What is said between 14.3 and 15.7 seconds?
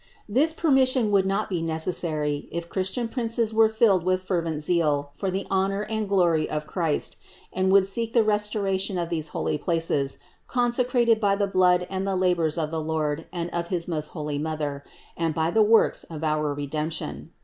Mother, and by the